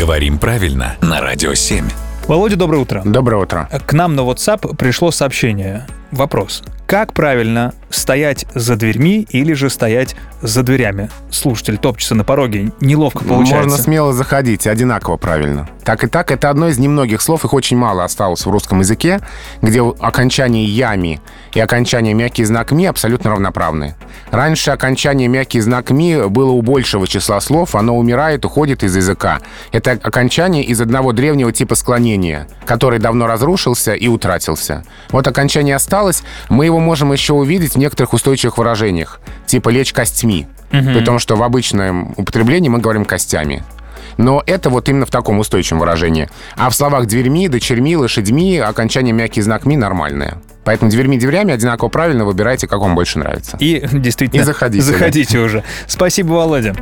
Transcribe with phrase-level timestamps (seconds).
[0.00, 1.84] Говорим правильно на Радио 7.
[2.26, 3.02] Володя, доброе утро.
[3.04, 3.68] Доброе утро.
[3.84, 5.86] К нам на WhatsApp пришло сообщение.
[6.10, 6.62] Вопрос.
[6.86, 11.10] Как правильно стоять за дверьми или же стоять за дверями?
[11.30, 13.68] Слушатель топчется на пороге, неловко получается.
[13.68, 15.68] Можно смело заходить, одинаково правильно.
[15.84, 19.20] Так и так, это одно из немногих слов, их очень мало осталось в русском языке,
[19.60, 21.20] где окончание «ями»
[21.52, 23.96] и окончание «мягкий знак ми» абсолютно равноправны.
[24.30, 29.40] Раньше окончание «мягкий знак ми» было у большего числа слов, оно умирает, уходит из языка.
[29.72, 34.84] Это окончание из одного древнего типа склонения, который давно разрушился и утратился.
[35.10, 40.46] Вот окончание осталось, мы его можем еще увидеть в некоторых устойчивых выражениях, типа «лечь костьми»,
[40.72, 40.84] угу.
[40.84, 43.64] при том, что в обычном употреблении мы говорим «костями».
[44.16, 46.28] Но это вот именно в таком устойчивом выражении.
[46.56, 50.38] А в словах «дверьми», «дочерьми», «лошадьми» окончание «мягкий знак ми» нормальное.
[50.70, 53.56] Поэтому дверьми дверями одинаково правильно выбирайте, как вам больше нравится.
[53.58, 54.84] И действительно, И заходите.
[54.84, 55.44] Заходите да.
[55.44, 55.64] уже.
[55.88, 56.76] Спасибо, Володя.